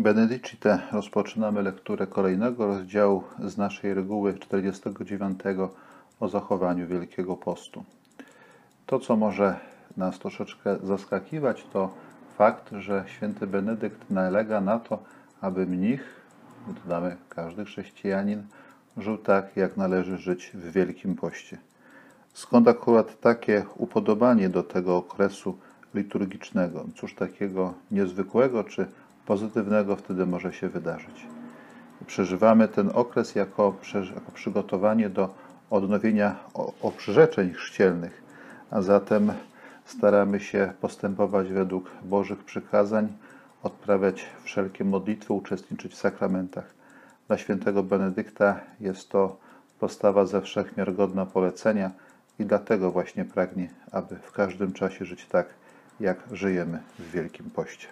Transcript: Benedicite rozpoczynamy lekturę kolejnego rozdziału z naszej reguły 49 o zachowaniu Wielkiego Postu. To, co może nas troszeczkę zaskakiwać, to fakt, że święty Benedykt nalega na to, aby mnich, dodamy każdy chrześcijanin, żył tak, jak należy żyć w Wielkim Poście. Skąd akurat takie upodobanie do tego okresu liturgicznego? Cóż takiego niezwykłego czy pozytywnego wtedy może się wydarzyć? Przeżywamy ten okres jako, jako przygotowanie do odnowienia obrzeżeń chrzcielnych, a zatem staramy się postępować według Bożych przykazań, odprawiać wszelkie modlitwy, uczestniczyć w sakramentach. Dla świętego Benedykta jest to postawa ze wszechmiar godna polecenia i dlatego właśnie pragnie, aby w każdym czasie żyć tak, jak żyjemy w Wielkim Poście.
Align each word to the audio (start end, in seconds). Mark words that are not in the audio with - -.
Benedicite 0.00 0.78
rozpoczynamy 0.92 1.62
lekturę 1.62 2.06
kolejnego 2.06 2.66
rozdziału 2.66 3.22
z 3.44 3.56
naszej 3.56 3.94
reguły 3.94 4.34
49 4.34 5.40
o 6.20 6.28
zachowaniu 6.28 6.86
Wielkiego 6.86 7.36
Postu. 7.36 7.84
To, 8.86 8.98
co 8.98 9.16
może 9.16 9.60
nas 9.96 10.18
troszeczkę 10.18 10.76
zaskakiwać, 10.82 11.66
to 11.72 11.94
fakt, 12.38 12.70
że 12.72 13.04
święty 13.06 13.46
Benedykt 13.46 14.10
nalega 14.10 14.60
na 14.60 14.78
to, 14.78 15.02
aby 15.40 15.66
mnich, 15.66 16.20
dodamy 16.66 17.16
każdy 17.28 17.64
chrześcijanin, 17.64 18.42
żył 18.96 19.18
tak, 19.18 19.56
jak 19.56 19.76
należy 19.76 20.18
żyć 20.18 20.50
w 20.54 20.72
Wielkim 20.72 21.14
Poście. 21.14 21.58
Skąd 22.32 22.68
akurat 22.68 23.20
takie 23.20 23.64
upodobanie 23.76 24.48
do 24.48 24.62
tego 24.62 24.96
okresu 24.96 25.58
liturgicznego? 25.94 26.84
Cóż 26.96 27.14
takiego 27.14 27.74
niezwykłego 27.90 28.64
czy 28.64 28.86
pozytywnego 29.26 29.96
wtedy 29.96 30.26
może 30.26 30.52
się 30.52 30.68
wydarzyć? 30.68 31.26
Przeżywamy 32.06 32.68
ten 32.68 32.90
okres 32.94 33.34
jako, 33.34 33.74
jako 34.16 34.32
przygotowanie 34.32 35.10
do 35.10 35.34
odnowienia 35.70 36.36
obrzeżeń 36.82 37.52
chrzcielnych, 37.52 38.22
a 38.70 38.82
zatem 38.82 39.32
staramy 39.84 40.40
się 40.40 40.72
postępować 40.80 41.48
według 41.48 41.90
Bożych 42.02 42.44
przykazań, 42.44 43.08
odprawiać 43.62 44.26
wszelkie 44.42 44.84
modlitwy, 44.84 45.32
uczestniczyć 45.32 45.92
w 45.92 45.96
sakramentach. 45.96 46.74
Dla 47.28 47.38
świętego 47.38 47.82
Benedykta 47.82 48.60
jest 48.80 49.08
to 49.08 49.36
postawa 49.80 50.26
ze 50.26 50.40
wszechmiar 50.40 50.94
godna 50.94 51.26
polecenia 51.26 51.90
i 52.38 52.44
dlatego 52.44 52.90
właśnie 52.90 53.24
pragnie, 53.24 53.70
aby 53.92 54.16
w 54.16 54.32
każdym 54.32 54.72
czasie 54.72 55.04
żyć 55.04 55.26
tak, 55.26 55.46
jak 56.00 56.18
żyjemy 56.32 56.78
w 56.98 57.10
Wielkim 57.10 57.50
Poście. 57.50 57.88